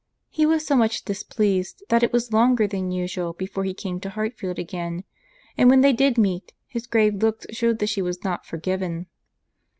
[0.31, 4.09] He was so much displeased, that it was longer than usual before he came to
[4.09, 5.03] Hartfield again;
[5.59, 9.05] and when they did meet, his grave looks shewed that she was not forgiven.